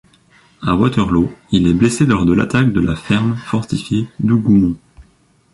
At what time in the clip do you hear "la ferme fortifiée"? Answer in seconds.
2.81-4.09